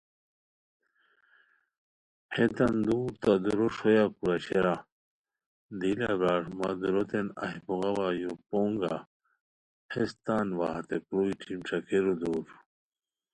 [2.33, 4.75] ہیتان دُور تہ دُورو ݰویا کورا شیرا؟
[5.79, 8.95] دی لہ برار مہ دُوروتین ایہہ بوغاوا یو پونگہ
[9.91, 12.45] ہیس تان وا، ہتے کروئی ٹیم ݯاکئیرو دُور